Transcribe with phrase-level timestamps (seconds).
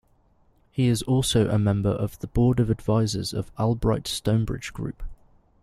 [0.71, 5.03] He is also a member of the Board of Advisors of Albright Stonebridge Group.